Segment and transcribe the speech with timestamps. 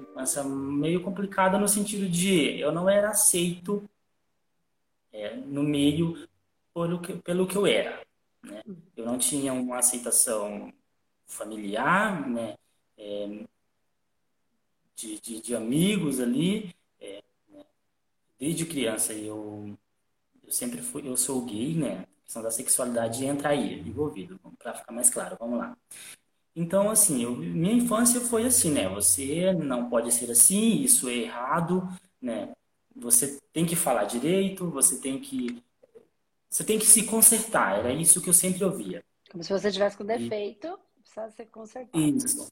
[0.00, 3.88] infância meio complicada no sentido de eu não era aceito
[5.12, 6.28] é, no meio
[6.74, 8.02] pelo que, pelo que eu era.
[8.42, 8.62] Né?
[8.96, 10.72] Eu não tinha uma aceitação
[11.26, 12.56] familiar, né?
[12.96, 13.44] É,
[14.96, 16.74] de, de, de, amigos ali.
[17.00, 17.64] É, né?
[18.38, 19.76] Desde criança eu,
[20.42, 22.00] eu sempre fui, eu sou gay, né?
[22.00, 25.76] A questão da sexualidade entra aí, envolvido, para ficar mais claro, vamos lá.
[26.54, 28.88] Então, assim, eu, minha infância foi assim, né?
[28.88, 31.88] Você não pode ser assim, isso é errado,
[32.20, 32.52] né?
[32.96, 35.62] Você tem que falar direito, você tem que
[36.48, 37.78] você tem que se consertar.
[37.78, 39.04] Era isso que eu sempre ouvia.
[39.30, 41.00] Como se você tivesse com defeito, e...
[41.00, 42.04] precisa ser consertado.
[42.04, 42.50] Isso.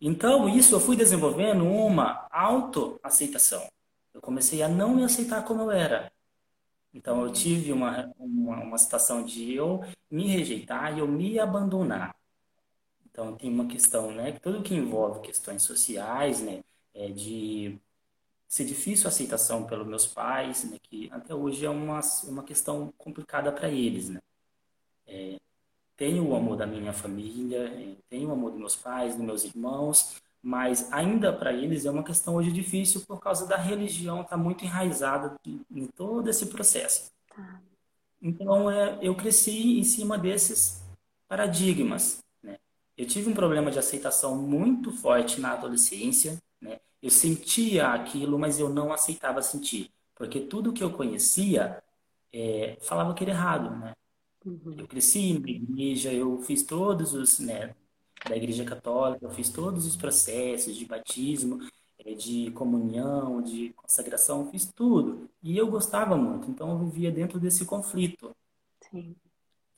[0.00, 3.66] Então, isso eu fui desenvolvendo uma autoaceitação.
[4.14, 6.12] Eu comecei a não me aceitar como eu era.
[6.94, 12.14] Então, eu tive uma, uma, uma situação de eu me rejeitar e eu me abandonar.
[13.10, 14.32] Então, tem uma questão, né?
[14.32, 16.62] Tudo que envolve questões sociais, né?
[16.94, 17.78] É de
[18.48, 20.78] ser difícil a aceitação pelos meus pais, né?
[20.82, 24.20] Que até hoje é uma, uma questão complicada para eles, né?
[25.06, 25.38] É,
[25.96, 29.44] tenho o amor da minha família, é, tenho o amor dos meus pais, dos meus
[29.44, 34.30] irmãos, mas ainda para eles é uma questão hoje difícil por causa da religião estar
[34.30, 37.12] tá muito enraizada em todo esse processo.
[37.28, 37.60] Tá.
[38.22, 40.82] Então, é, eu cresci em cima desses
[41.28, 42.22] paradigmas.
[43.00, 46.78] Eu tive um problema de aceitação muito forte na adolescência, né?
[47.02, 51.82] Eu sentia aquilo, mas eu não aceitava sentir, porque tudo que eu conhecia
[52.30, 53.94] é, falava que era errado, né?
[54.44, 54.74] Uhum.
[54.76, 57.74] Eu cresci na igreja, eu fiz todos os, né,
[58.28, 61.58] da igreja católica, eu fiz todos os processos de batismo,
[62.04, 65.26] é, de comunhão, de consagração, fiz tudo.
[65.42, 68.36] E eu gostava muito, então eu vivia dentro desse conflito.
[68.90, 69.16] Sim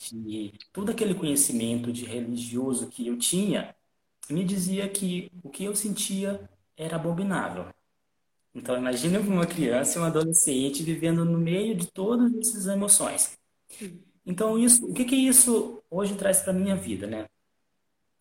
[0.02, 3.74] que todo aquele conhecimento de religioso que eu tinha
[4.28, 7.66] me dizia que o que eu sentia era abominável.
[8.54, 13.38] Então, imagine uma criança e um adolescente vivendo no meio de todas essas emoções.
[14.26, 17.28] Então, isso, o que que isso hoje traz para minha vida, né?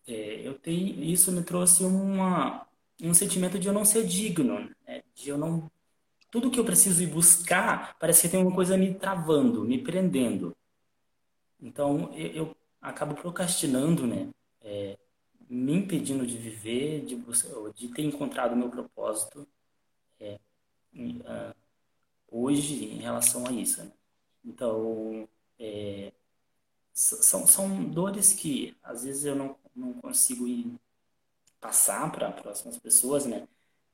[0.06, 2.66] É, eu tenho, isso me trouxe uma,
[3.02, 5.02] um sentimento de eu não ser digno, né?
[5.14, 5.70] de eu não
[6.30, 10.56] tudo que eu preciso ir buscar parece que tem uma coisa me travando, me prendendo.
[11.62, 14.28] Então, eu, eu acabo procrastinando, né?
[14.60, 14.98] É,
[15.48, 17.16] me impedindo de viver, de,
[17.74, 19.46] de ter encontrado o meu propósito
[20.18, 20.38] é,
[20.94, 21.54] uh,
[22.28, 23.82] hoje em relação a isso.
[23.84, 23.92] Né?
[24.44, 25.28] Então,
[25.58, 26.12] é,
[26.92, 30.46] são, são dores que às vezes eu não, não consigo
[31.60, 33.46] passar para próximas pessoas, né?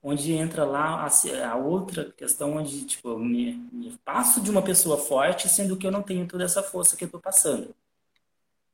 [0.03, 4.63] Onde entra lá a, a, outra questão onde tipo, eu me, me passo de uma
[4.63, 7.75] pessoa forte, sendo que eu não tenho toda essa força que eu estou passando.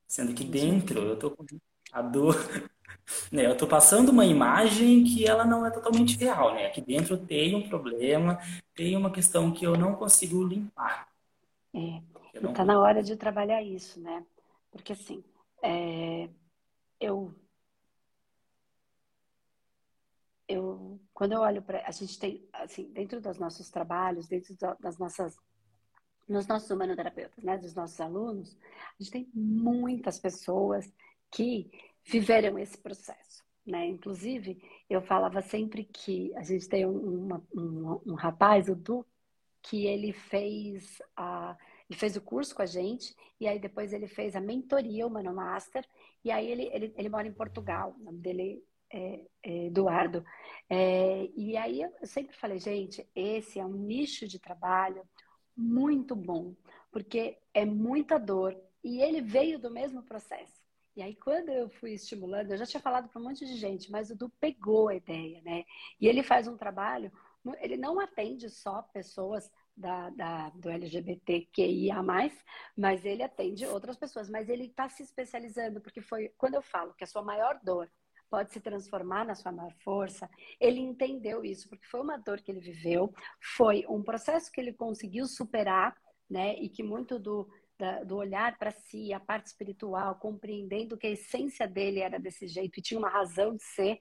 [0.07, 1.45] Sendo que dentro eu estou com
[1.93, 2.37] a dor.
[3.31, 6.67] Né, eu estou passando uma imagem que ela não é totalmente real, né?
[6.67, 8.39] Aqui dentro tem um problema,
[8.75, 11.09] tem uma questão que eu não consigo limpar.
[11.75, 12.01] É,
[12.33, 14.25] está na hora de trabalhar isso, né?
[14.71, 15.23] Porque assim,
[15.63, 16.31] é,
[16.99, 17.35] eu
[20.49, 21.87] eu, quando eu olho para.
[21.87, 25.37] A gente tem, assim, dentro dos nossos trabalhos, dentro das nossas.
[26.27, 28.57] Nos nossos humanoterapeutas, né, dos nossos alunos,
[28.99, 30.91] a gente tem muitas pessoas
[31.31, 31.71] que
[32.03, 33.45] viveram esse processo.
[33.67, 33.89] Né?
[33.89, 39.05] Inclusive, eu falava sempre que a gente tem um, um, um rapaz, o Du,
[39.63, 41.57] que ele fez a,
[41.89, 45.11] ele fez o curso com a gente e aí depois ele fez a mentoria, o
[45.11, 45.87] Mano Master,
[46.25, 48.63] e aí ele, ele, ele mora em Portugal, o nome dele
[48.95, 50.25] é, é, Eduardo.
[50.71, 55.03] É, e aí eu sempre falei, gente, esse é um nicho de trabalho
[55.57, 56.55] muito bom,
[56.93, 60.63] porque é muita dor e ele veio do mesmo processo.
[60.97, 63.91] E aí, quando eu fui estimulando, eu já tinha falado para um monte de gente,
[63.91, 65.65] mas o Du pegou a ideia, né?
[66.01, 67.11] E ele faz um trabalho,
[67.61, 72.01] ele não atende só pessoas da, da, do LGBTQIA+,
[72.77, 74.31] mas ele atende outras pessoas.
[74.31, 77.91] Mas ele está se especializando, porque foi quando eu falo que a sua maior dor
[78.31, 80.29] pode se transformar na sua maior força.
[80.61, 83.13] Ele entendeu isso, porque foi uma dor que ele viveu,
[83.57, 85.97] foi um processo que ele conseguiu superar,
[86.29, 86.55] né?
[86.57, 87.49] E que muito do,
[87.79, 92.47] da, do olhar para si, a parte espiritual, compreendendo que a essência dele era desse
[92.47, 93.99] jeito e tinha uma razão de ser,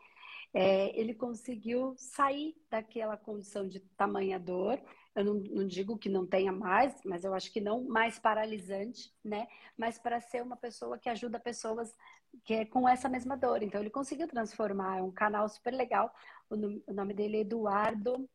[0.53, 4.79] é, ele conseguiu sair daquela condição de tamanha dor.
[5.15, 9.11] Eu não, não, digo que não tenha mais, mas eu acho que não mais paralisante,
[9.23, 9.47] né?
[9.77, 11.95] Mas para ser uma pessoa que ajuda pessoas
[12.43, 13.63] que é com essa mesma dor.
[13.63, 16.13] Então ele conseguiu transformar, é um canal super legal.
[16.49, 18.29] O nome dele é Eduardo.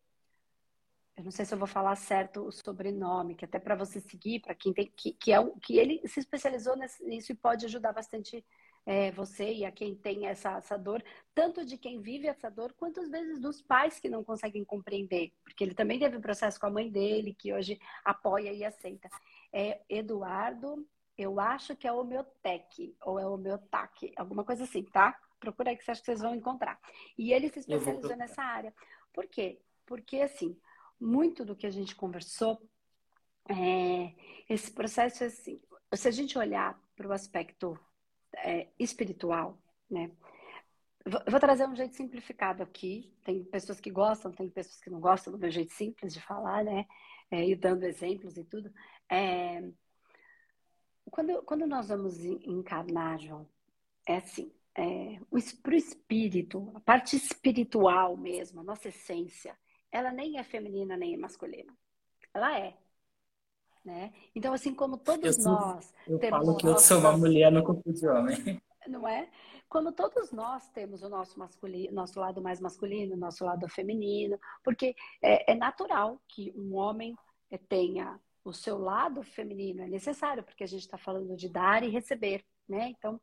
[1.16, 4.40] Eu não sei se eu vou falar certo o sobrenome, que até para você seguir,
[4.40, 8.44] para quem tem que, que é que ele se especializou nisso e pode ajudar bastante
[8.88, 11.04] é, você e a quem tem essa, essa dor,
[11.34, 15.30] tanto de quem vive essa dor, quanto às vezes dos pais que não conseguem compreender,
[15.44, 19.10] porque ele também teve um processo com a mãe dele, que hoje apoia e aceita.
[19.52, 25.18] É, Eduardo, eu acho que é homeotec, ou é homeotac, alguma coisa assim, tá?
[25.40, 26.80] Procura aí que você acha que vocês vão encontrar.
[27.18, 28.72] E ele se especializou nessa área.
[29.12, 29.60] Por quê?
[29.84, 30.56] Porque, assim,
[31.00, 32.60] muito do que a gente conversou,
[33.48, 34.14] é,
[34.48, 35.60] esse processo é assim,
[35.94, 37.78] se a gente olhar para o aspecto
[38.36, 39.58] é, espiritual,
[39.90, 40.12] né?
[41.04, 43.10] Eu vou trazer um jeito simplificado aqui.
[43.24, 46.62] Tem pessoas que gostam, tem pessoas que não gostam do meu jeito simples de falar,
[46.62, 46.86] né?
[47.30, 48.70] É, e dando exemplos e tudo.
[49.08, 49.62] É...
[51.10, 53.46] Quando, quando nós vamos encarnar, João,
[54.06, 55.18] é assim: é,
[55.62, 59.56] para o espírito, a parte espiritual mesmo, a nossa essência,
[59.90, 61.76] ela nem é feminina nem é masculina.
[62.32, 62.76] Ela é.
[63.84, 64.12] Né?
[64.34, 66.38] Então, assim como todos eu nós eu temos.
[66.38, 68.60] falo que eu sou uma mulher no corpo de homem.
[68.86, 69.28] Não é?
[69.68, 74.94] Como todos nós temos o nosso masculino, nosso lado mais masculino, nosso lado feminino, porque
[75.22, 77.16] é, é natural que um homem
[77.68, 81.88] tenha o seu lado feminino, é necessário, porque a gente está falando de dar e
[81.88, 82.94] receber, né?
[82.96, 83.20] Então,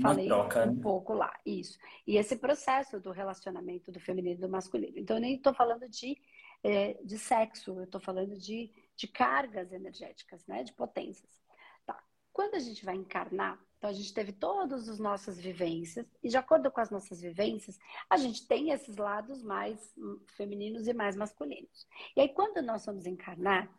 [0.00, 0.82] falei troca, um né?
[0.82, 1.78] pouco lá, isso.
[2.06, 4.98] E esse processo do relacionamento do feminino e do masculino.
[4.98, 6.16] Então, eu nem estou falando de,
[6.62, 10.64] é, de sexo, eu estou falando de de cargas energéticas, né?
[10.64, 11.40] De potências.
[11.86, 12.02] Tá.
[12.32, 16.36] Quando a gente vai encarnar, então a gente teve todas as nossas vivências, e de
[16.36, 17.78] acordo com as nossas vivências,
[18.10, 19.94] a gente tem esses lados mais
[20.36, 21.86] femininos e mais masculinos.
[22.16, 23.70] E aí, quando nós vamos encarnar,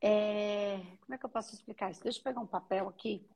[0.00, 0.78] é...
[1.02, 2.02] como é que eu posso explicar isso?
[2.02, 3.26] Deixa eu pegar um papel aqui,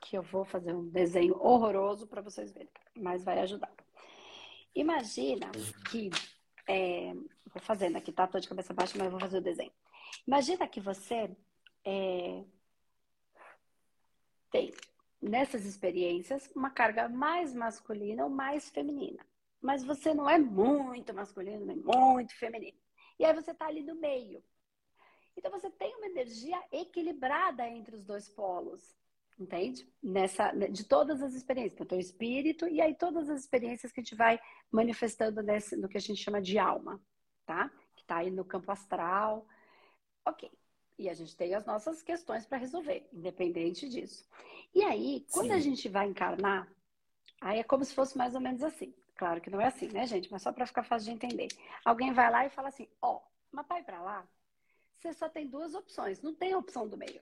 [0.00, 3.72] que eu vou fazer um desenho horroroso para vocês verem, mas vai ajudar.
[4.74, 5.50] Imagina
[5.90, 6.10] que.
[6.68, 7.12] É...
[7.52, 8.26] vou fazendo aqui, tá?
[8.26, 9.72] Tô de cabeça baixa, mas vou fazer o desenho.
[10.26, 11.34] Imagina que você
[11.84, 12.44] é,
[14.50, 14.72] tem
[15.20, 19.24] nessas experiências uma carga mais masculina ou mais feminina.
[19.60, 22.76] Mas você não é muito masculino nem muito feminino.
[23.18, 24.42] E aí você está ali no meio.
[25.36, 28.94] Então você tem uma energia equilibrada entre os dois polos.
[29.38, 29.88] Entende?
[30.02, 34.02] Nessa, de todas as experiências, então, o espírito e aí todas as experiências que a
[34.02, 34.38] gente vai
[34.70, 37.00] manifestando nesse, no que a gente chama de alma,
[37.46, 37.70] tá?
[37.96, 39.46] Que está aí no campo astral,
[40.24, 40.50] Ok.
[40.98, 44.28] E a gente tem as nossas questões para resolver, independente disso.
[44.74, 45.54] E aí, quando Sim.
[45.54, 46.70] a gente vai encarnar,
[47.40, 48.94] aí é como se fosse mais ou menos assim.
[49.16, 50.30] Claro que não é assim, né, gente?
[50.30, 51.48] Mas só para ficar fácil de entender.
[51.84, 54.28] Alguém vai lá e fala assim: ó, oh, mas pai para lá,
[55.02, 57.20] você só tem duas opções, não tem opção do meio.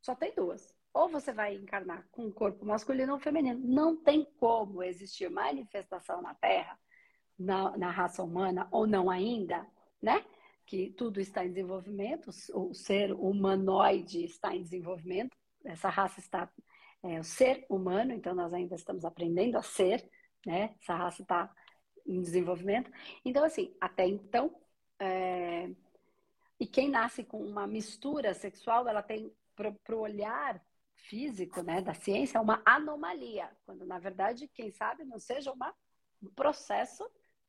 [0.00, 0.74] Só tem duas.
[0.94, 3.58] Ou você vai encarnar com um corpo masculino ou feminino.
[3.58, 6.78] Não tem como existir manifestação na Terra,
[7.38, 9.66] na, na raça humana, ou não ainda,
[10.00, 10.24] né?
[10.64, 16.50] que tudo está em desenvolvimento, o ser humanoide está em desenvolvimento, essa raça está,
[17.02, 20.08] é, o ser humano, então nós ainda estamos aprendendo a ser,
[20.46, 20.74] né?
[20.80, 21.52] Essa raça está
[22.06, 22.90] em desenvolvimento.
[23.24, 24.54] Então, assim, até então,
[24.98, 25.70] é...
[26.62, 30.64] e quem nasce com uma mistura sexual, ela tem, para o olhar
[30.94, 35.74] físico, né, da ciência, uma anomalia, quando na verdade, quem sabe, não seja uma,
[36.22, 37.04] um processo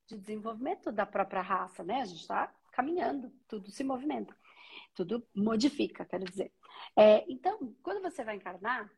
[0.08, 2.02] de desenvolvimento da própria raça, né?
[2.02, 4.36] A gente está caminhando, tudo se movimenta,
[4.96, 6.52] tudo modifica, quero dizer.
[6.98, 8.92] É, então, quando você vai encarnar,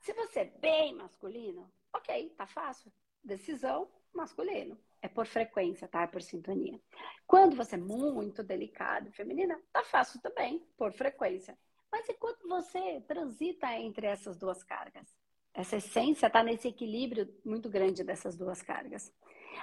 [0.00, 2.92] se você é bem masculino, ok, tá fácil.
[3.24, 4.78] Decisão masculino.
[5.02, 6.02] É por frequência, tá?
[6.02, 6.80] É por sintonia.
[7.26, 11.58] Quando você é muito delicado, feminina, tá fácil também, por frequência.
[11.90, 15.14] Mas e quando você transita entre essas duas cargas?
[15.52, 19.12] Essa essência está nesse equilíbrio muito grande dessas duas cargas.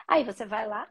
[0.08, 0.88] Aí você vai lá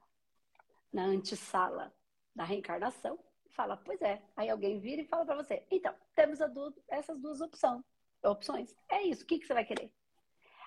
[0.93, 1.95] na antessala
[2.35, 4.21] da reencarnação e fala, pois é.
[4.35, 7.85] Aí alguém vira e fala para você, então, temos du essas duas opções.
[8.25, 8.75] opções.
[8.89, 9.93] É isso, o que, que você vai querer?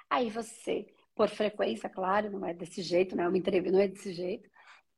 [0.09, 3.87] Aí você, por frequência, claro, não é desse jeito, não é uma entrevista, não é
[3.87, 4.49] desse jeito,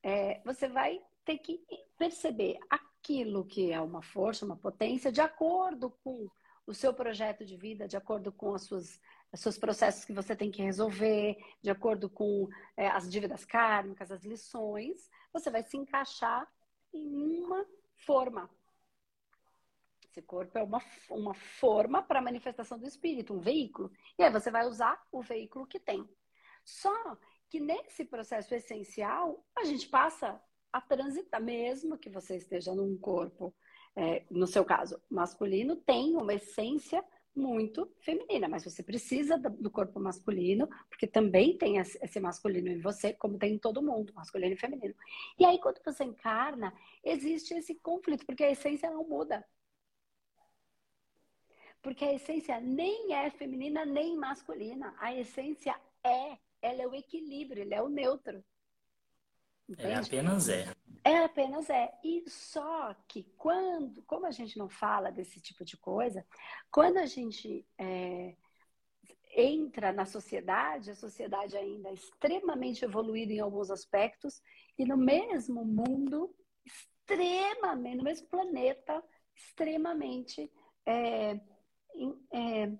[0.01, 1.61] é, você vai ter que
[1.97, 6.27] perceber aquilo que é uma força, uma potência, de acordo com
[6.65, 8.99] o seu projeto de vida, de acordo com as suas,
[9.31, 14.11] os seus processos que você tem que resolver, de acordo com é, as dívidas kármicas,
[14.11, 16.47] as lições, você vai se encaixar
[16.93, 17.65] em uma
[18.05, 18.49] forma.
[20.13, 20.79] Esse corpo é uma,
[21.09, 23.91] uma forma para a manifestação do espírito, um veículo.
[24.15, 26.07] E aí você vai usar o veículo que tem.
[26.63, 27.17] Só
[27.49, 30.39] que nesse processo essencial, a gente passa
[30.71, 33.55] a transitar, mesmo que você esteja num corpo,
[33.95, 37.03] é, no seu caso, masculino, tem uma essência
[37.35, 43.13] muito feminina, mas você precisa do corpo masculino, porque também tem esse masculino em você,
[43.13, 44.93] como tem em todo mundo, masculino e feminino.
[45.39, 46.71] E aí, quando você encarna,
[47.03, 49.43] existe esse conflito, porque a essência não muda.
[51.83, 54.95] Porque a essência nem é feminina nem masculina.
[54.97, 58.43] A essência é, ela é o equilíbrio, ele é o neutro.
[59.67, 59.91] Entende?
[59.91, 60.73] É apenas é.
[61.03, 61.93] É apenas é.
[62.01, 66.25] E só que quando, como a gente não fala desse tipo de coisa,
[66.71, 68.35] quando a gente é,
[69.35, 74.41] entra na sociedade, a sociedade ainda é extremamente evoluída em alguns aspectos,
[74.77, 76.33] e no mesmo mundo,
[76.65, 79.03] extremamente, no mesmo planeta,
[79.35, 80.49] extremamente
[80.85, 81.39] é,
[82.31, 82.71] é,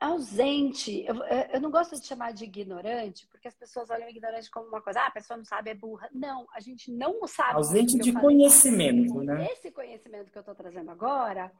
[0.00, 1.04] ausente.
[1.06, 4.80] Eu, eu, não gosto de chamar de ignorante, porque as pessoas olham ignorante como uma
[4.80, 6.08] coisa, ah, a pessoa não sabe, é burra.
[6.12, 7.54] Não, a gente não sabe.
[7.54, 9.46] Ausente de conhecimento, né?
[9.52, 11.52] Esse conhecimento que eu estou trazendo agora,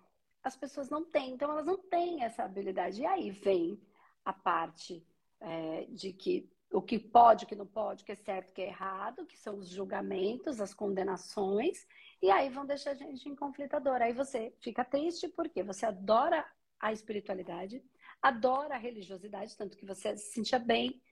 [0.42, 3.02] as pessoas não têm, então elas não têm essa habilidade.
[3.02, 3.78] E aí vem
[4.24, 5.04] a parte
[5.40, 8.54] é, de que o que pode, o que não pode, o que é certo, o
[8.54, 11.86] que é errado, que são os julgamentos, as condenações,
[12.22, 14.00] e aí vão deixar a gente em conflitador.
[14.00, 16.46] Aí você fica triste porque você adora
[16.78, 17.82] a espiritualidade,
[18.22, 21.02] adora a religiosidade, tanto que você se sentia bem.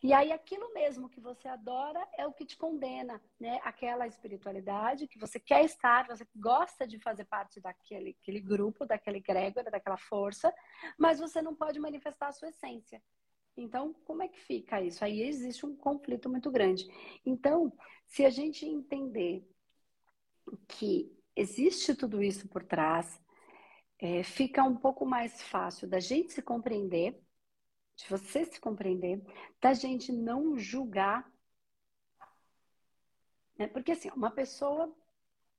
[0.00, 3.58] E aí aquilo mesmo que você adora é o que te condena, né?
[3.64, 9.18] Aquela espiritualidade que você quer estar, você gosta de fazer parte daquele aquele grupo, daquele
[9.18, 10.54] egrégora, daquela força,
[10.96, 13.02] mas você não pode manifestar a sua essência.
[13.60, 15.04] Então, como é que fica isso?
[15.04, 16.86] Aí existe um conflito muito grande.
[17.24, 17.72] Então,
[18.06, 19.46] se a gente entender
[20.66, 23.20] que existe tudo isso por trás,
[23.98, 27.20] é, fica um pouco mais fácil da gente se compreender,
[27.96, 29.22] de você se compreender,
[29.60, 31.30] da gente não julgar.
[33.58, 33.66] Né?
[33.66, 34.94] Porque assim, uma pessoa,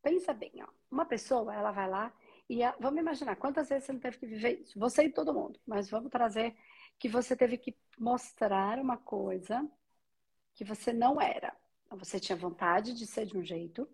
[0.01, 2.13] pensa bem, ó, uma pessoa, ela vai lá
[2.49, 5.33] e a, vamos imaginar quantas vezes você não teve que viver isso, você e todo
[5.33, 6.55] mundo, mas vamos trazer
[6.99, 9.65] que você teve que mostrar uma coisa
[10.53, 11.55] que você não era.
[11.91, 13.89] Você tinha vontade de ser de um jeito,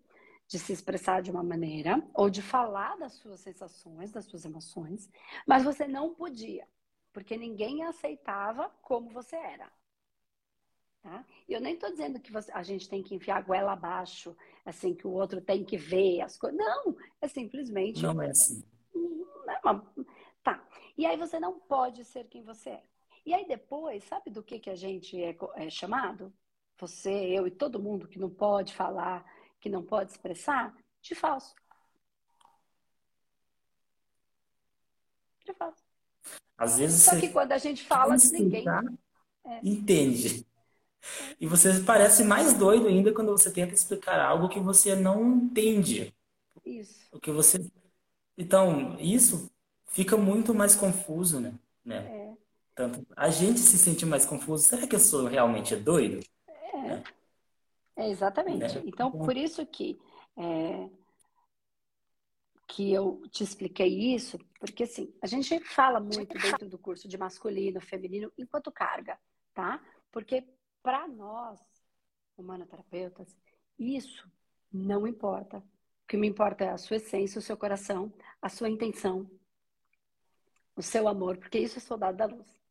[0.47, 5.09] de se expressar de uma maneira ou de falar das suas sensações, das suas emoções,
[5.47, 6.67] mas você não podia,
[7.13, 9.71] porque ninguém aceitava como você era.
[11.01, 11.23] Tá?
[11.47, 14.35] E eu nem estou dizendo que você, a gente tem que enfiar a goela abaixo,
[14.65, 16.57] assim, que o outro tem que ver as coisas.
[16.57, 18.01] Não, é simplesmente.
[18.01, 18.63] Não é assim.
[19.47, 19.93] É uma...
[20.43, 20.67] Tá.
[20.97, 22.83] E aí você não pode ser quem você é.
[23.25, 26.31] E aí depois, sabe do que, que a gente é, é chamado?
[26.77, 29.25] Você, eu e todo mundo que não pode falar
[29.65, 31.55] que não pode expressar, de falso.
[35.43, 35.83] De falso.
[36.55, 38.63] Às vezes Só que quando a gente fala, ninguém
[39.43, 39.59] é.
[39.63, 40.45] entende.
[41.39, 46.13] E você parece mais doido ainda quando você tenta explicar algo que você não entende.
[46.63, 47.07] Isso.
[47.11, 47.59] O que você
[48.37, 49.49] Então, isso
[49.87, 51.57] fica muito mais confuso, né?
[51.83, 52.05] né?
[52.05, 52.24] É.
[52.75, 54.67] Tanto a gente se sente mais confuso.
[54.67, 56.19] Será que eu sou realmente doido?
[56.45, 56.77] É.
[56.77, 57.03] Né?
[57.95, 58.75] É, exatamente.
[58.75, 58.83] Né?
[58.85, 59.97] Então, por isso que,
[60.35, 60.89] é,
[62.67, 67.17] que eu te expliquei isso, porque assim, a gente fala muito dentro do curso de
[67.17, 69.17] masculino, feminino, enquanto carga,
[69.53, 69.81] tá?
[70.11, 70.45] Porque
[70.83, 71.59] para nós,
[72.37, 73.33] humanoterapeutas,
[73.79, 74.29] isso
[74.71, 75.59] não importa.
[75.59, 79.29] O que me importa é a sua essência, o seu coração, a sua intenção,
[80.75, 82.64] o seu amor, porque isso é soldado da luz.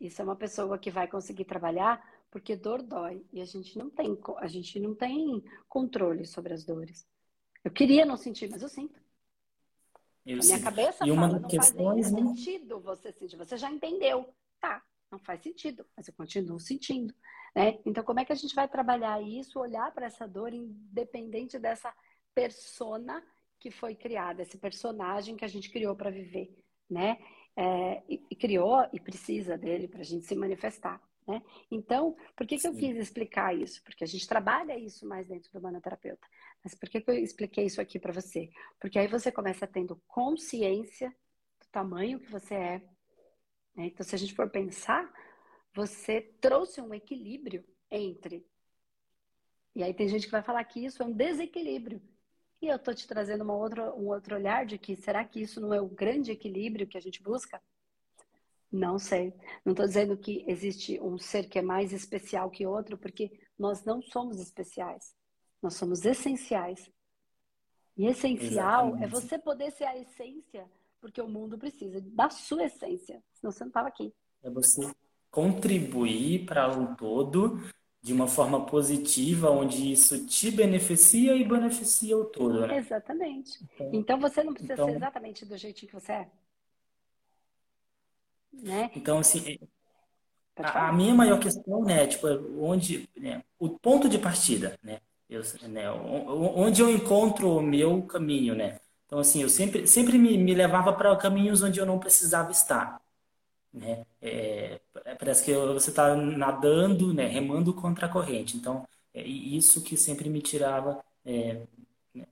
[0.00, 3.88] Isso é uma pessoa que vai conseguir trabalhar porque dor dói e a gente não
[3.88, 7.08] tem a gente não tem controle sobre as dores.
[7.64, 9.00] Eu queria não sentir, mas eu sinto.
[10.24, 12.28] Eu a minha cabeça e uma fala, não questões, faz né?
[12.28, 13.36] sentido você sentir.
[13.36, 14.34] Você já entendeu.
[14.60, 17.14] Tá, não faz sentido, mas eu continuo sentindo.
[17.54, 17.78] Né?
[17.86, 21.94] Então, como é que a gente vai trabalhar isso, olhar para essa dor, independente dessa
[22.34, 23.24] persona
[23.58, 26.54] que foi criada, esse personagem que a gente criou para viver,
[26.90, 27.18] né?
[27.58, 31.00] É, e, e, criou e precisa dele para a gente se manifestar.
[31.26, 31.42] Né?
[31.70, 33.82] Então, por que, que eu quis explicar isso?
[33.82, 36.26] Porque a gente trabalha isso mais dentro do manoterapeuta.
[36.62, 38.50] Mas por que, que eu expliquei isso aqui para você?
[38.78, 41.08] Porque aí você começa tendo consciência
[41.60, 42.78] do tamanho que você é.
[43.74, 43.86] Né?
[43.86, 45.10] Então, se a gente for pensar,
[45.74, 48.46] você trouxe um equilíbrio entre.
[49.74, 52.00] E aí tem gente que vai falar que isso é um desequilíbrio.
[52.60, 55.60] E eu estou te trazendo uma outra, um outro olhar de que será que isso
[55.60, 57.60] não é o grande equilíbrio que a gente busca?
[58.72, 59.32] Não sei.
[59.64, 63.84] Não estou dizendo que existe um ser que é mais especial que outro, porque nós
[63.84, 65.14] não somos especiais.
[65.62, 66.90] Nós somos essenciais.
[67.96, 69.04] E essencial é Exatamente.
[69.04, 70.68] é você poder ser a essência,
[71.00, 74.12] porque o mundo precisa da sua essência, senão você não estava aqui.
[74.42, 74.94] É você
[75.30, 77.58] contribuir para um todo
[78.06, 82.64] de uma forma positiva, onde isso te beneficia e beneficia o todo.
[82.64, 82.76] Né?
[82.76, 83.58] Exatamente.
[83.74, 84.86] Então, então você não precisa então...
[84.86, 86.28] ser exatamente do jeitinho que você é.
[88.52, 88.92] Né?
[88.94, 89.58] Então, assim,
[90.54, 92.28] a, a, minha maior questão, né, tipo,
[92.60, 98.54] onde, né, o ponto de partida, né, eu, né, onde eu encontro o meu caminho,
[98.54, 102.52] né, Então, assim, eu sempre, sempre me, me levava para caminhos onde eu não precisava
[102.52, 103.00] estar.
[103.76, 104.06] Né?
[104.22, 108.56] É, é parece que você está nadando, né, remando contra a corrente.
[108.56, 111.04] Então, é isso que sempre me tirava.
[111.24, 111.60] É,
[112.14, 112.26] né?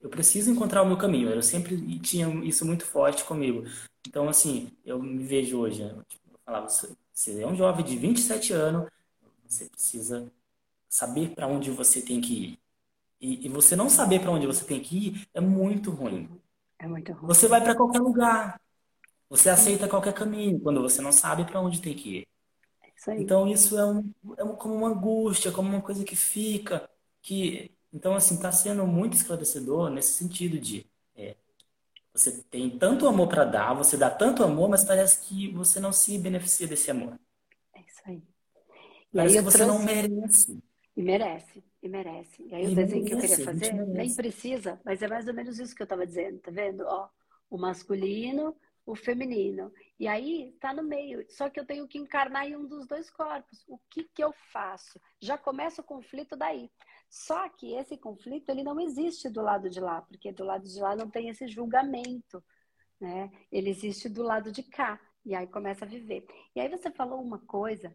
[0.00, 1.28] eu preciso encontrar o meu caminho.
[1.28, 3.64] Eu sempre tinha isso muito forte comigo.
[4.08, 5.84] Então, assim, eu me vejo hoje.
[5.84, 5.94] Né?
[6.08, 8.90] Tipo, eu falava, você é um jovem de 27 anos,
[9.46, 10.32] você precisa
[10.88, 12.58] saber para onde você tem que ir.
[13.20, 16.28] E, e você não saber para onde você tem que ir é muito ruim.
[16.78, 17.26] É muito ruim.
[17.26, 18.60] Você vai para qualquer lugar.
[19.28, 22.28] Você aceita qualquer caminho quando você não sabe para onde tem que ir.
[22.82, 26.16] É isso então isso é, um, é um, como uma angústia, como uma coisa que
[26.16, 26.88] fica,
[27.20, 31.34] que então assim está sendo muito esclarecedor nesse sentido de é,
[32.12, 35.92] você tem tanto amor para dar, você dá tanto amor, mas parece que você não
[35.92, 37.18] se beneficia desse amor.
[37.74, 38.22] É isso aí.
[39.12, 39.78] E parece aí que você trouxe...
[39.78, 40.62] não merece.
[40.96, 42.42] E merece, e merece.
[42.42, 45.28] E aí e o desenho merece, que eu queria fazer nem precisa, mas é mais
[45.28, 46.84] ou menos isso que eu estava dizendo, tá vendo?
[46.86, 47.08] Ó,
[47.50, 49.72] o masculino, o feminino.
[49.98, 51.26] E aí está no meio.
[51.28, 53.64] Só que eu tenho que encarnar em um dos dois corpos.
[53.66, 55.00] O que, que eu faço?
[55.20, 56.70] Já começa o conflito daí.
[57.10, 60.80] Só que esse conflito ele não existe do lado de lá, porque do lado de
[60.80, 62.42] lá não tem esse julgamento,
[63.00, 63.30] né?
[63.50, 65.00] Ele existe do lado de cá.
[65.24, 66.24] E aí começa a viver.
[66.54, 67.92] E aí você falou uma coisa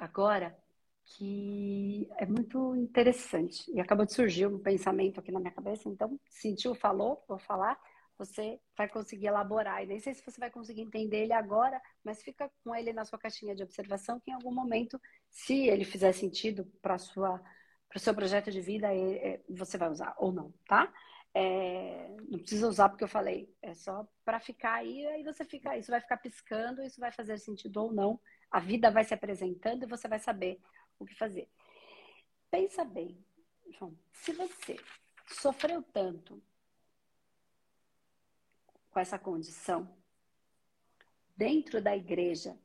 [0.00, 0.56] agora
[1.04, 3.70] que é muito interessante.
[3.72, 7.78] E acabou de surgir um pensamento aqui na minha cabeça, então sentiu, falou, vou falar,
[8.18, 9.82] você vai conseguir elaborar.
[9.82, 13.04] E nem sei se você vai conseguir entender ele agora, mas fica com ele na
[13.04, 17.42] sua caixinha de observação, que em algum momento, se ele fizer sentido para sua
[17.88, 18.88] para o seu projeto de vida,
[19.48, 20.92] você vai usar ou não, tá?
[21.32, 25.76] É, não precisa usar porque eu falei, é só para ficar aí, aí você fica,
[25.76, 28.20] isso vai ficar piscando, isso vai fazer sentido ou não.
[28.50, 30.60] A vida vai se apresentando e você vai saber
[30.98, 31.48] o que fazer.
[32.50, 33.16] Pensa bem,
[33.78, 34.76] João, se você
[35.28, 36.42] sofreu tanto
[38.94, 39.92] com essa condição
[41.36, 42.56] dentro da igreja,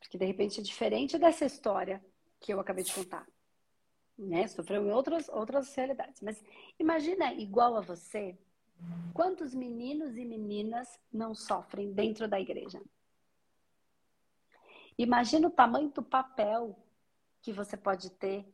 [0.00, 2.04] porque de repente é diferente dessa história
[2.40, 3.24] que eu acabei de contar,
[4.18, 4.48] né?
[4.48, 6.42] Sofreu em outras outras realidades, mas
[6.76, 8.36] imagina igual a você,
[9.14, 12.82] quantos meninos e meninas não sofrem dentro da igreja?
[14.98, 16.76] Imagina o tamanho do papel
[17.40, 18.44] que você pode ter.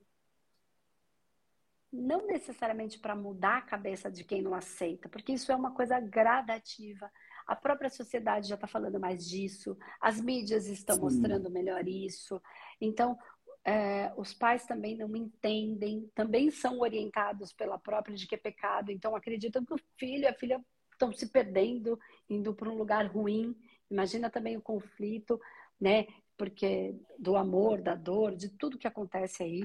[1.95, 6.01] Não necessariamente para mudar a cabeça de quem não aceita, porque isso é uma coisa
[6.01, 7.11] gradativa.
[7.47, 11.03] A própria sociedade já está falando mais disso, as mídias estão Sim.
[11.03, 12.41] mostrando melhor isso.
[12.81, 13.19] Então,
[13.65, 18.91] é, os pais também não entendem, também são orientados pela própria de que é pecado,
[18.91, 23.07] então acreditam que o filho e a filha estão se perdendo, indo para um lugar
[23.07, 23.57] ruim.
[23.91, 25.41] Imagina também o conflito,
[25.81, 26.07] né?
[26.37, 29.65] porque do amor, da dor, de tudo que acontece aí.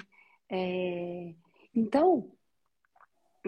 [0.50, 1.34] É...
[1.80, 2.30] Então,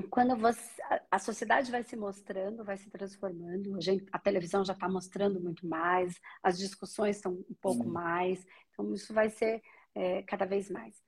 [0.09, 4.71] quando você, a sociedade vai se mostrando, vai se transformando, a, gente, a televisão já
[4.71, 7.89] está mostrando muito mais, as discussões estão um pouco Sim.
[7.89, 9.61] mais, então isso vai ser
[9.93, 11.03] é, cada vez mais.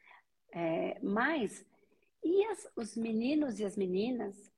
[0.51, 1.65] É, mas,
[2.21, 4.51] e as, os meninos e as meninas,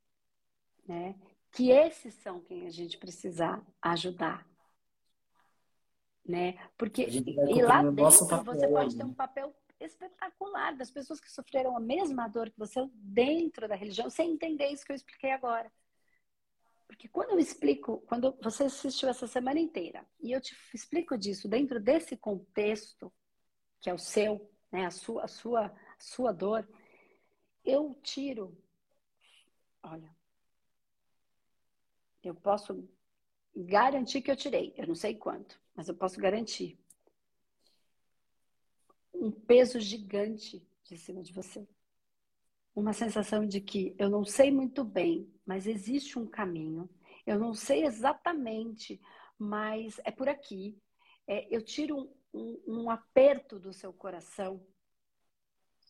[0.88, 1.14] né,
[1.52, 4.44] que esses são quem a gente precisa ajudar,
[6.24, 6.58] né?
[6.76, 11.80] Porque e lá dentro você pode ter um papel espetacular das pessoas que sofreram a
[11.80, 15.70] mesma dor que você dentro da religião, sem entender isso que eu expliquei agora.
[16.86, 21.48] Porque quando eu explico, quando você assistiu essa semana inteira e eu te explico disso
[21.48, 23.12] dentro desse contexto
[23.80, 26.68] que é o seu, né, a sua, a sua, a sua dor,
[27.64, 28.56] eu tiro,
[29.82, 30.14] olha,
[32.22, 32.88] eu posso
[33.54, 36.78] garantir que eu tirei, eu não sei quanto, mas eu posso garantir.
[39.26, 41.66] Um peso gigante de cima de você.
[42.72, 46.88] Uma sensação de que eu não sei muito bem, mas existe um caminho.
[47.26, 49.00] Eu não sei exatamente,
[49.36, 50.78] mas é por aqui.
[51.26, 54.64] É, eu tiro um, um, um aperto do seu coração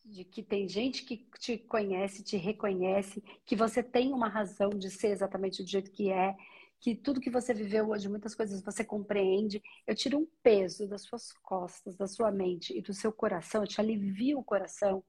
[0.03, 4.88] de que tem gente que te conhece, te reconhece, que você tem uma razão de
[4.88, 6.35] ser exatamente do jeito que é,
[6.81, 9.62] que tudo que você viveu hoje, muitas coisas você compreende.
[9.87, 13.69] Eu tiro um peso das suas costas, da sua mente e do seu coração, eu
[13.69, 15.03] te alivio o coração.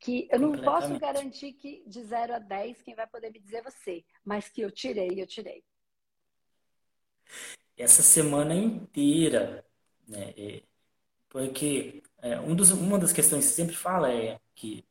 [0.00, 3.58] Que eu não posso garantir que de 0 a 10 quem vai poder me dizer
[3.58, 5.64] é você, mas que eu tirei, eu tirei.
[7.76, 9.64] Essa semana inteira,
[10.06, 10.34] né?
[10.36, 10.62] É,
[11.28, 14.84] porque é, um dos, uma das questões que sempre fala é que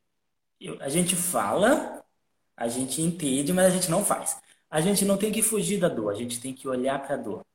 [0.59, 2.03] eu, a gente fala,
[2.57, 4.41] a gente entende, mas a gente não faz
[4.73, 7.17] a gente não tem que fugir da dor, a gente tem que olhar para a
[7.17, 7.45] dor.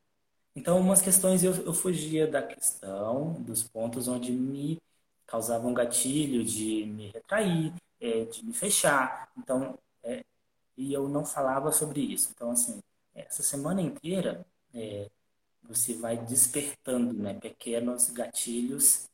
[0.54, 4.80] Então, umas questões eu, eu fugia da questão, dos pontos onde me
[5.26, 9.28] causavam gatilho de me retrair, é, de me fechar.
[9.36, 10.22] Então, é,
[10.76, 12.30] e eu não falava sobre isso.
[12.32, 12.80] Então, assim,
[13.12, 15.10] essa semana inteira é,
[15.64, 19.10] você vai despertando né, pequenos gatilhos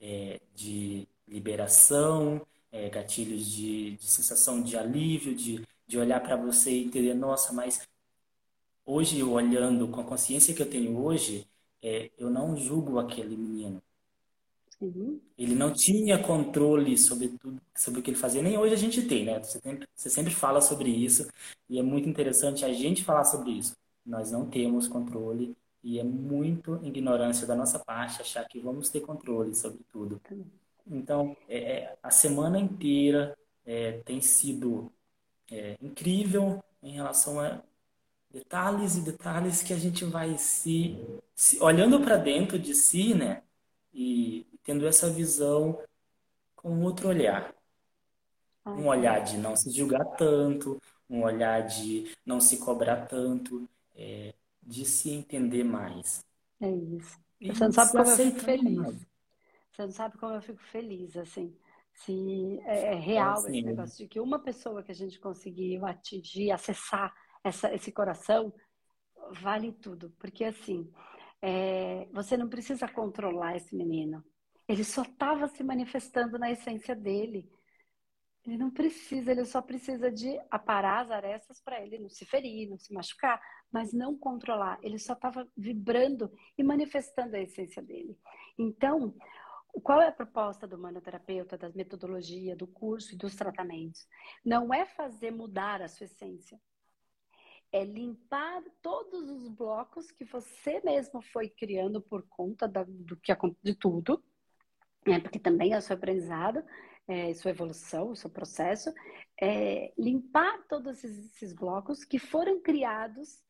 [0.00, 6.70] é, de liberação, é, gatilhos de, de, sensação de alívio, de, de olhar para você
[6.70, 7.86] e entender, nossa, mas
[8.84, 11.46] hoje eu olhando com a consciência que eu tenho hoje,
[11.82, 13.82] é, eu não julgo aquele menino.
[14.80, 15.20] Uhum.
[15.38, 18.42] Ele não tinha controle sobre tudo, sobre o que ele fazia.
[18.42, 19.38] Nem hoje a gente tem, né?
[19.38, 21.28] Você sempre, você sempre fala sobre isso
[21.68, 23.76] e é muito interessante a gente falar sobre isso.
[24.04, 29.00] Nós não temos controle e é muito ignorância da nossa parte achar que vamos ter
[29.00, 30.20] controle sobre tudo.
[30.86, 34.90] Então, é, é, a semana inteira é, tem sido
[35.52, 37.62] é, incrível em relação a
[38.30, 40.96] detalhes e detalhes que a gente vai se,
[41.34, 43.42] se olhando para dentro de si, né?
[43.92, 45.78] E tendo essa visão
[46.56, 47.54] com outro olhar.
[48.64, 54.32] Um olhar de não se julgar tanto, um olhar de não se cobrar tanto, é,
[54.62, 56.24] de se entender mais.
[56.60, 57.18] É isso.
[57.40, 59.06] Você não sabe como eu fico feliz.
[59.72, 61.52] Você não sabe como eu fico feliz, assim.
[61.94, 65.86] Se é, é real assim, esse negócio de que uma pessoa que a gente conseguiu
[65.86, 67.12] atingir, acessar
[67.44, 68.52] essa, esse coração,
[69.40, 70.10] vale tudo.
[70.18, 70.90] Porque, assim,
[71.40, 74.24] é, você não precisa controlar esse menino.
[74.68, 77.50] Ele só estava se manifestando na essência dele.
[78.44, 82.68] Ele não precisa, ele só precisa de aparar as arestas para ele não se ferir,
[82.68, 84.78] não se machucar, mas não controlar.
[84.82, 88.18] Ele só estava vibrando e manifestando a essência dele.
[88.58, 89.14] Então,
[89.80, 94.06] qual é a proposta do manoterapeuta, da metodologia, do curso e dos tratamentos?
[94.44, 96.60] Não é fazer mudar a sua essência.
[97.72, 103.32] É limpar todos os blocos que você mesmo foi criando por conta da, do que
[103.62, 104.22] de tudo,
[105.06, 105.18] né?
[105.20, 106.62] porque também é o seu aprendizado,
[107.08, 108.92] é, sua evolução, o seu processo,
[109.40, 113.42] é, limpar todos esses blocos que foram criados,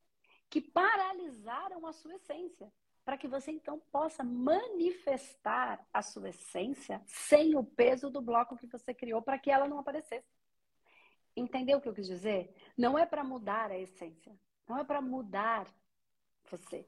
[0.49, 2.73] que paralisaram a sua essência,
[3.05, 8.67] para que você então possa manifestar a sua essência sem o peso do bloco que
[8.67, 10.27] você criou para que ela não aparecesse.
[11.37, 12.55] Entendeu o que eu quis dizer?
[12.77, 14.33] Não é para mudar a essência,
[14.69, 15.67] não é para mudar
[16.51, 16.87] você.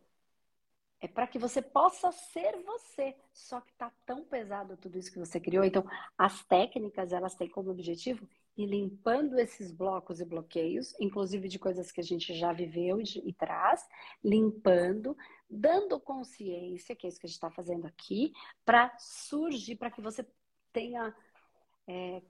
[1.00, 3.14] É para que você possa ser você.
[3.30, 5.62] Só que está tão pesado tudo isso que você criou.
[5.62, 5.84] Então,
[6.16, 11.92] as técnicas, elas têm como objetivo ir limpando esses blocos e bloqueios, inclusive de coisas
[11.92, 13.86] que a gente já viveu e, e traz,
[14.22, 15.16] limpando,
[15.48, 18.32] dando consciência, que é isso que a gente está fazendo aqui,
[18.64, 20.26] para surgir, para que você
[20.72, 21.14] tenha
[21.86, 22.22] é,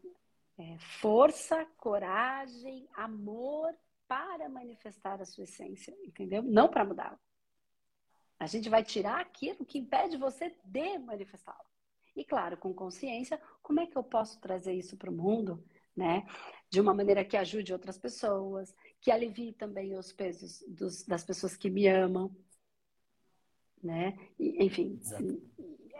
[0.58, 3.74] é, força, coragem, amor
[4.06, 6.42] para manifestar a sua essência, entendeu?
[6.42, 7.18] Não para mudá-la.
[8.38, 11.64] A gente vai tirar aquilo que impede você de manifestá-lo.
[12.14, 15.64] E claro, com consciência, como é que eu posso trazer isso para o mundo,
[15.96, 16.26] né?
[16.70, 21.56] De uma maneira que ajude outras pessoas, que alivie também os pesos dos, das pessoas
[21.56, 22.34] que me amam,
[23.84, 24.16] né?
[24.38, 25.42] E, enfim, Exato.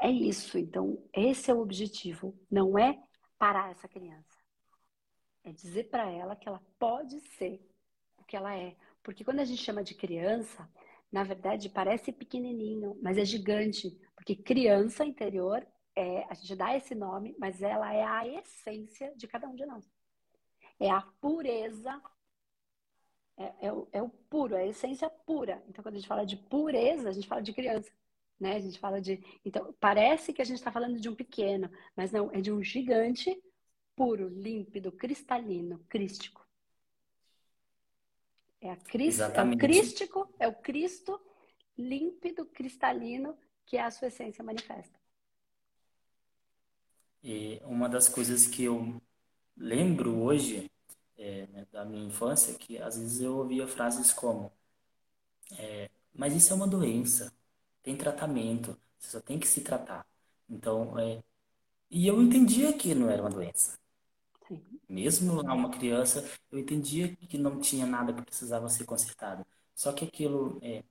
[0.00, 0.58] é isso.
[0.58, 2.34] Então, esse é o objetivo.
[2.50, 2.98] Não é
[3.38, 4.34] parar essa criança.
[5.44, 7.60] É dizer para ela que ela pode ser
[8.16, 8.74] o que ela é.
[9.02, 10.68] Porque quando a gente chama de criança,
[11.12, 16.94] na verdade, parece pequenininho, mas é gigante, porque criança interior é, a gente dá esse
[16.94, 19.88] nome, mas ela é a essência de cada um de nós.
[20.80, 22.02] É a pureza,
[23.36, 25.62] é, é, o, é o puro, é a essência pura.
[25.68, 27.90] Então, quando a gente fala de pureza, a gente fala de criança.
[28.38, 28.56] Né?
[28.56, 29.22] A gente fala de.
[29.44, 32.62] Então, parece que a gente está falando de um pequeno, mas não, é de um
[32.62, 33.40] gigante
[33.96, 36.44] puro, límpido, cristalino, crístico.
[38.60, 41.20] É, a Cristo, é o crístico, é o Cristo
[41.76, 44.98] límpido, cristalino, que é a sua essência manifesta.
[47.22, 49.00] E uma das coisas que eu
[49.56, 50.70] lembro hoje
[51.18, 54.52] é, né, da minha infância, que às vezes eu ouvia frases como
[55.58, 57.32] é, mas isso é uma doença,
[57.82, 60.06] tem tratamento, você só tem que se tratar.
[60.48, 61.22] Então, é,
[61.90, 63.78] e eu entendia que não era uma doença.
[64.88, 69.44] Mesmo lá uma criança, eu entendia que não tinha nada que precisava ser consertado.
[69.74, 70.84] Só que aquilo é,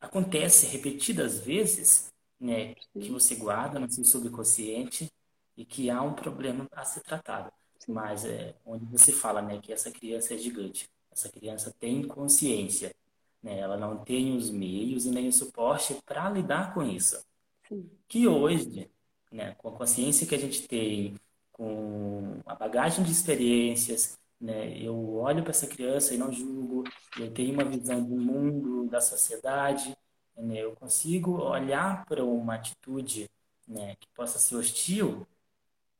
[0.00, 5.10] acontece repetidas vezes, né, que você guarda no seu subconsciente
[5.56, 7.52] e que há um problema a ser tratado.
[7.88, 10.88] Mas é onde você fala, né, que essa criança é gigante.
[11.10, 12.94] Essa criança tem consciência,
[13.42, 13.58] né?
[13.58, 17.22] Ela não tem os meios e nem o suporte para lidar com isso.
[17.68, 17.90] Sim.
[18.08, 18.90] Que hoje,
[19.32, 21.14] né, com a consciência que a gente tem,
[21.52, 24.76] com a bagagem de experiências, né?
[24.78, 26.84] Eu olho para essa criança e não julgo,
[27.18, 29.96] eu tenho uma visão do mundo, da sociedade,
[30.36, 30.58] né?
[30.58, 33.28] Eu consigo olhar para uma atitude,
[33.68, 35.26] né, que possa ser hostil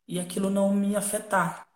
[0.08, 1.69] e aquilo não me afetar.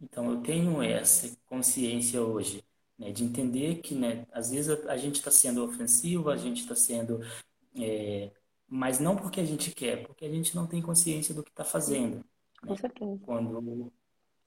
[0.00, 2.62] Então, eu tenho essa consciência hoje,
[2.98, 6.62] né, de entender que, né, às vezes a, a gente está sendo ofensivo, a gente
[6.62, 7.20] está sendo.
[7.74, 8.30] É,
[8.68, 11.64] mas não porque a gente quer, porque a gente não tem consciência do que está
[11.64, 12.24] fazendo.
[12.60, 12.76] Com né?
[12.76, 13.20] certeza.
[13.24, 13.92] Quando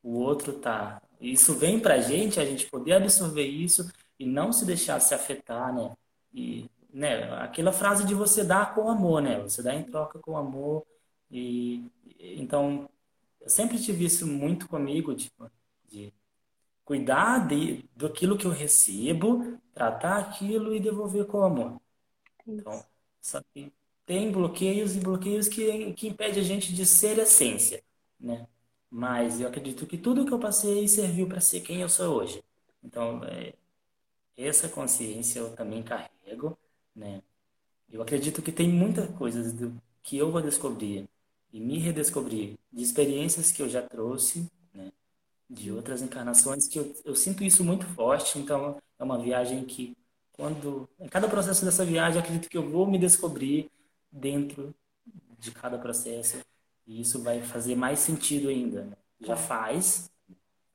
[0.03, 1.01] o outro tá.
[1.19, 5.13] Isso vem para a gente, a gente poder absorver isso e não se deixar se
[5.13, 5.95] afetar, né?
[6.33, 9.39] E, né, aquela frase de você dar com amor, né?
[9.41, 10.85] Você dá em troca com amor.
[11.31, 11.85] E
[12.19, 12.89] então,
[13.41, 15.49] eu sempre tive isso muito comigo, tipo,
[15.87, 16.13] de
[16.83, 21.81] cuidar de, daquilo que eu recebo, tratar aquilo e devolver com amor.
[22.47, 22.83] Então,
[23.21, 23.71] só que
[24.05, 27.83] tem bloqueios e bloqueios que, que impedem a gente de ser essência,
[28.19, 28.47] né?
[28.89, 32.43] Mas eu acredito que tudo que eu passei serviu para ser quem eu sou hoje.
[32.83, 33.53] Então, é,
[34.35, 36.57] essa consciência eu também carrego,
[36.95, 37.21] né?
[37.91, 41.07] Eu acredito que tem muitas coisas do, que eu vou descobrir
[41.51, 44.91] e me redescobrir de experiências que eu já trouxe, né?
[45.49, 48.37] De outras encarnações que eu, eu sinto isso muito forte.
[48.37, 49.95] Então, é uma viagem que,
[50.33, 53.69] quando em cada processo dessa viagem, acredito que eu vou me descobrir
[54.11, 54.73] dentro
[55.39, 56.37] de cada processo
[56.85, 58.97] e isso vai fazer mais sentido ainda.
[59.19, 60.09] Já faz,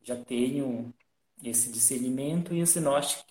[0.02, 0.92] já tenho
[1.42, 3.24] esse discernimento e esse norte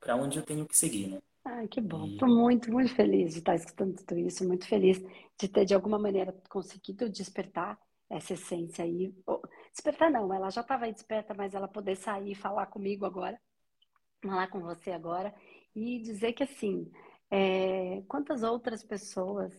[0.00, 1.18] para onde eu tenho que seguir, né?
[1.44, 2.06] Ai, que bom.
[2.06, 4.98] Estou muito, muito feliz de estar escutando tudo isso, muito feliz
[5.38, 9.14] de ter, de alguma maneira, conseguido despertar essa essência aí.
[9.72, 13.40] Despertar não, ela já estava desperta, mas ela poder sair e falar comigo agora,
[14.22, 15.34] falar com você agora,
[15.74, 16.90] e dizer que, assim,
[17.30, 19.52] é, quantas outras pessoas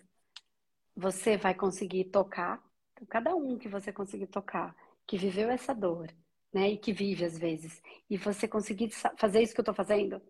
[0.95, 2.61] você vai conseguir tocar
[2.93, 4.75] então, cada um que você conseguir tocar,
[5.07, 6.13] que viveu essa dor,
[6.53, 6.69] né?
[6.71, 10.21] E que vive às vezes, e você conseguir fazer isso que eu tô fazendo,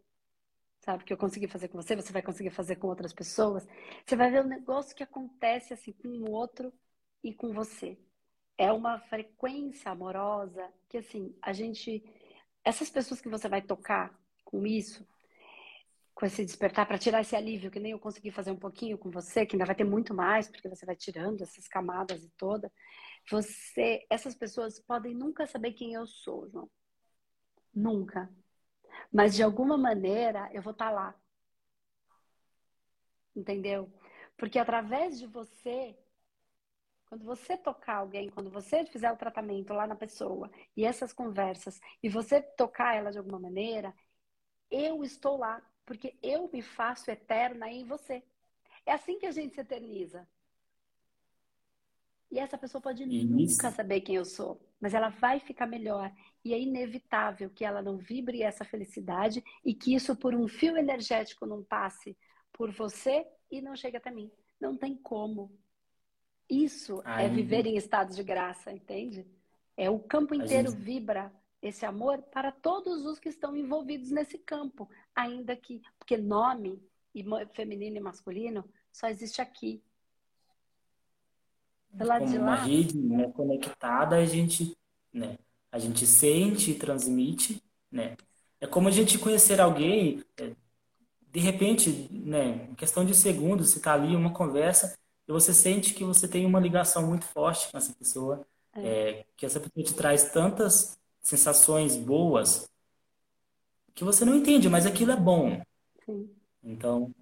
[0.82, 1.04] sabe?
[1.04, 3.68] Que eu consegui fazer com você, você vai conseguir fazer com outras pessoas.
[4.06, 6.74] Você vai ver o um negócio que acontece assim com o outro
[7.24, 7.98] e com você.
[8.58, 12.04] É uma frequência amorosa que assim, a gente
[12.64, 14.14] essas pessoas que você vai tocar
[14.44, 15.08] com isso,
[16.14, 19.10] com esse despertar para tirar esse alívio que nem eu consegui fazer um pouquinho com
[19.10, 22.72] você, que ainda vai ter muito mais, porque você vai tirando essas camadas e toda.
[23.30, 26.70] Você, essas pessoas podem nunca saber quem eu sou, João.
[27.74, 28.30] Nunca.
[29.12, 31.16] Mas de alguma maneira eu vou estar tá lá.
[33.36, 33.92] Entendeu?
[34.38, 35.98] Porque através de você,
[37.08, 41.80] quando você tocar alguém, quando você fizer o tratamento lá na pessoa e essas conversas,
[42.02, 43.94] e você tocar ela de alguma maneira,
[44.70, 48.24] eu estou lá porque eu me faço eterna em você.
[48.86, 50.28] É assim que a gente se eterniza.
[52.32, 53.28] E essa pessoa pode Isso.
[53.28, 56.12] nunca saber quem eu sou, mas ela vai ficar melhor.
[56.46, 60.78] E é inevitável que ela não vibre essa felicidade e que isso, por um fio
[60.78, 62.18] energético, não passe
[62.54, 64.32] por você e não chegue até mim.
[64.60, 65.52] Não tem como.
[66.50, 69.28] Isso é viver em estado de graça, entende?
[69.76, 70.82] É o campo inteiro gente...
[70.82, 76.82] vibra esse amor para todos os que estão envolvidos nesse campo, ainda que porque nome
[77.14, 79.84] e feminino e masculino só existe aqui.
[81.98, 84.76] Como uma rede né, conectada, a gente,
[85.14, 85.38] né,
[85.72, 88.16] a gente sente e transmite, né?
[88.60, 90.52] É como a gente conhecer alguém, é,
[91.32, 95.94] de repente, né, em questão de segundos, você está ali uma conversa e você sente
[95.94, 98.88] que você tem uma ligação muito forte com essa pessoa, é.
[98.88, 102.70] É, que essa pessoa te traz tantas sensações boas
[103.94, 105.62] que você não entende, mas aquilo é bom.
[106.06, 106.30] Sim.
[106.64, 107.14] Então,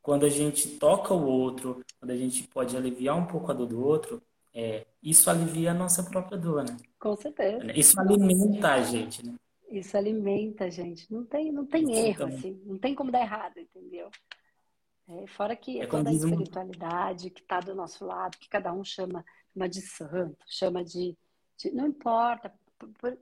[0.00, 3.66] quando a gente toca o outro, quando a gente pode aliviar um pouco a dor
[3.66, 6.76] do outro, é, isso alivia a nossa própria dor, né?
[6.98, 7.64] Com certeza.
[7.74, 9.34] Isso alimenta a gente, né?
[9.70, 11.10] Isso alimenta a gente.
[11.10, 12.62] Não tem, não tem erro, então, assim.
[12.66, 14.10] Não tem como dar errado, entendeu?
[15.08, 18.84] É, fora que é toda a espiritualidade que está do nosso lado, que cada um
[18.84, 21.16] chama, chama de santo, chama de,
[21.56, 22.52] de não importa,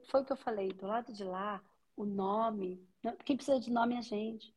[0.09, 1.61] foi o que eu falei, do lado de lá,
[1.95, 2.85] o nome,
[3.23, 4.53] quem precisa de nome é a gente.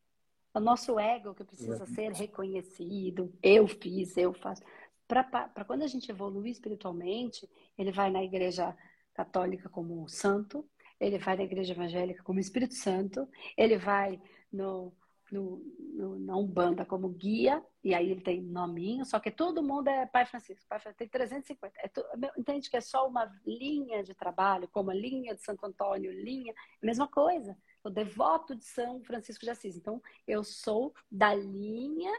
[0.56, 3.30] É o nosso ego que precisa ser reconhecido.
[3.42, 4.62] Eu fiz, eu faço.
[5.06, 8.74] Para quando a gente evolui espiritualmente, ele vai na igreja
[9.12, 10.66] católica como santo,
[10.98, 14.18] ele vai na igreja evangélica como Espírito Santo, ele vai
[14.50, 14.94] no,
[15.30, 15.62] no,
[15.94, 20.06] no, na Umbanda como guia, e aí ele tem nominho, só que todo mundo é
[20.06, 20.64] Pai Francisco.
[20.68, 21.74] Pai Francisco tem 350.
[21.80, 22.02] É tu,
[22.38, 26.54] entende que é só uma linha de trabalho, como a linha de Santo Antônio, linha,
[26.82, 27.54] é mesma coisa.
[27.86, 29.76] O devoto de São Francisco de Assis.
[29.76, 32.12] Então, eu sou da linha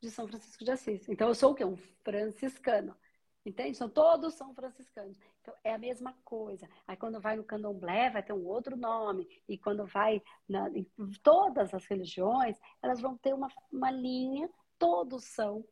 [0.00, 1.08] de São Francisco de Assis.
[1.08, 1.64] Então, eu sou o quê?
[1.64, 2.96] Um franciscano.
[3.44, 3.76] Entende?
[3.76, 5.18] São todos são franciscanos.
[5.40, 6.68] Então, é a mesma coisa.
[6.86, 9.26] Aí, quando vai no candomblé, vai ter um outro nome.
[9.48, 10.86] E quando vai na, em
[11.20, 14.48] todas as religiões, elas vão ter uma, uma linha.
[14.78, 15.64] Todos são,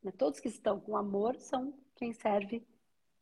[0.00, 0.12] né?
[0.12, 2.64] todos que estão com amor são quem serve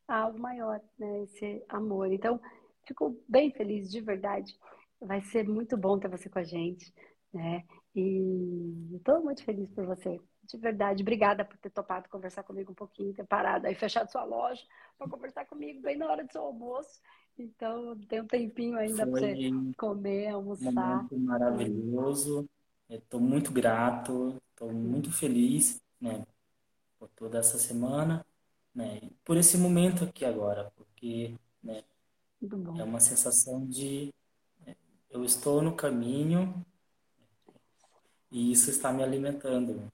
[0.07, 1.23] a algo maior, né?
[1.23, 2.13] Esse amor.
[2.13, 2.39] Então,
[2.87, 4.59] Fico bem feliz, de verdade.
[5.05, 6.93] Vai ser muito bom ter você com a gente,
[7.33, 7.65] né?
[7.95, 10.21] E estou muito feliz por você.
[10.45, 14.25] De verdade, obrigada por ter topado conversar comigo um pouquinho, ter parado aí, fechado sua
[14.25, 14.63] loja
[14.99, 17.01] para conversar comigo bem na hora do seu almoço.
[17.39, 21.07] Então, tem um tempinho ainda para você comer, almoçar.
[21.11, 22.49] Um maravilhoso.
[22.89, 26.27] Estou muito grato, estou muito feliz, né,
[26.99, 28.27] por toda essa semana,
[28.75, 31.83] né, por esse momento aqui agora, porque, né,
[32.79, 34.13] é uma sensação de
[35.13, 36.65] eu estou no caminho
[38.31, 39.93] e isso está me alimentando.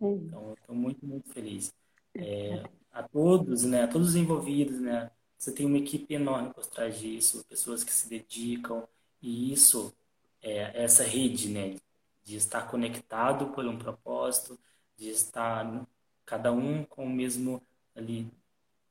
[0.00, 1.72] Então, eu estou muito, muito feliz.
[2.14, 6.64] É, a todos, né, a todos os envolvidos, né, você tem uma equipe enorme por
[6.66, 8.86] trás disso, pessoas que se dedicam,
[9.20, 9.92] e isso,
[10.40, 11.76] é, essa rede, né,
[12.22, 14.58] de estar conectado por um propósito,
[14.96, 15.86] de estar
[16.24, 17.62] cada um com o mesmo
[17.94, 18.30] ali,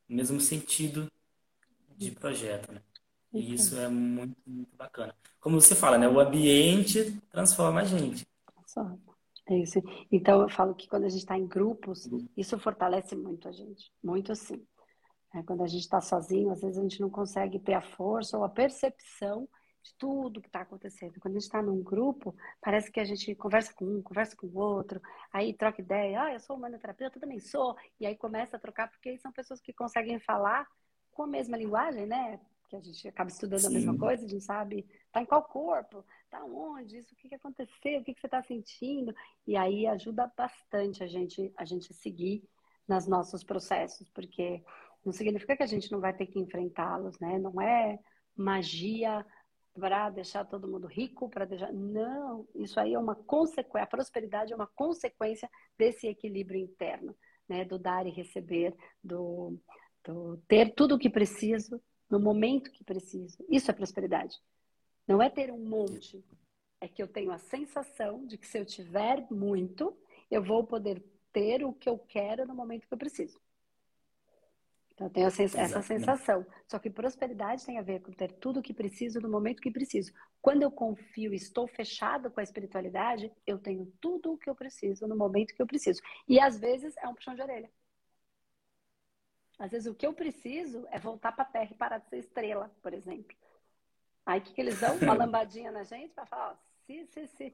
[0.07, 1.09] mesmo sentido
[1.97, 2.81] de projeto, né?
[3.33, 5.15] E isso é muito, muito bacana.
[5.39, 6.07] Como você fala, né?
[6.07, 8.27] O ambiente transforma a gente.
[8.55, 8.99] Transforma.
[9.47, 9.81] É isso.
[10.11, 13.91] Então, eu falo que quando a gente está em grupos, isso fortalece muito a gente.
[14.03, 14.65] Muito sim.
[15.33, 18.37] É, quando a gente está sozinho, às vezes a gente não consegue ter a força
[18.37, 19.47] ou a percepção
[19.81, 21.19] de tudo que está acontecendo.
[21.19, 24.47] Quando a gente está num grupo, parece que a gente conversa com um, conversa com
[24.47, 26.23] o outro, aí troca ideia.
[26.23, 27.75] Ah, eu sou humanoterapeuta, eu também sou.
[27.99, 30.67] E aí começa a trocar, porque são pessoas que conseguem falar
[31.11, 32.39] com a mesma linguagem, né?
[32.69, 33.67] Que a gente acaba estudando Sim.
[33.67, 37.27] a mesma coisa, a gente sabe, tá em qual corpo, tá onde, isso, o que,
[37.27, 39.13] que aconteceu, o que, que você está sentindo.
[39.47, 42.47] E aí ajuda bastante a gente, a gente seguir
[42.88, 44.63] nos nossos processos, porque
[45.03, 47.39] não significa que a gente não vai ter que enfrentá-los, né?
[47.39, 47.99] Não é
[48.36, 49.25] magia
[49.73, 51.73] para deixar todo mundo rico, para deixar.
[51.73, 57.15] Não, isso aí é uma consequência, a prosperidade é uma consequência desse equilíbrio interno,
[57.47, 57.65] né?
[57.65, 59.60] Do dar e receber, do,
[60.03, 63.43] do ter tudo o que preciso no momento que preciso.
[63.50, 64.38] Isso é prosperidade.
[65.08, 66.24] Não é ter um monte,
[66.82, 69.95] é que eu tenho a sensação de que se eu tiver muito,
[70.30, 73.39] eu vou poder ter o que eu quero no momento que eu preciso.
[74.93, 76.45] Então, eu tenho essa sensação.
[76.67, 79.72] Só que prosperidade tem a ver com ter tudo o que preciso no momento que
[79.72, 80.12] preciso.
[80.41, 84.56] Quando eu confio e estou fechado com a espiritualidade, eu tenho tudo o que eu
[84.56, 86.02] preciso no momento que eu preciso.
[86.28, 87.72] E às vezes é um puxão de orelha.
[89.60, 92.19] Às vezes o que eu preciso é voltar para a Terra e parar de ser
[92.19, 93.36] estrela, por exemplo.
[94.26, 94.95] Aí o que, que eles dão?
[94.98, 97.54] Uma lambadinha na gente para falar, ó, se, se, se,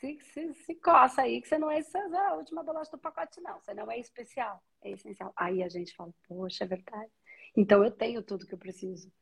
[0.00, 1.82] se, se, se coça aí, que você não é
[2.28, 3.60] a última bolacha do pacote, não.
[3.60, 5.32] Você não é especial, é essencial.
[5.36, 7.12] Aí a gente fala, poxa, é verdade.
[7.54, 9.12] Então eu tenho tudo que eu preciso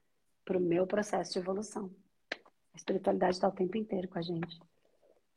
[0.45, 1.91] para o meu processo de evolução.
[2.73, 4.61] A espiritualidade está o tempo inteiro com a gente.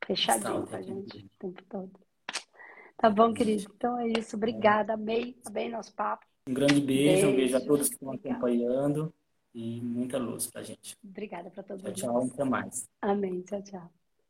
[0.06, 2.00] Fechadinho com a gente o tempo todo.
[2.96, 3.72] Tá bom, querido?
[3.74, 4.36] Então é isso.
[4.36, 4.92] Obrigada.
[4.92, 5.40] Amei.
[5.46, 6.29] Amei nosso papo.
[6.46, 7.12] Um grande beijo.
[7.12, 7.28] beijo.
[7.28, 9.12] Um beijo a todos que estão acompanhando.
[9.52, 10.96] E muita luz pra gente.
[11.02, 11.82] Obrigada para todos.
[11.82, 12.30] Tchau, tchau.
[12.32, 12.88] Até mais.
[13.00, 13.42] Amém.
[13.42, 13.99] Tchau, tchau.